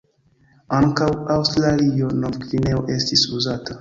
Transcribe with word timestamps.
Ankaŭ 0.77 1.09
"Aŭstralio-Nov-Gvineo" 1.35 2.81
estis 2.97 3.29
uzata. 3.41 3.69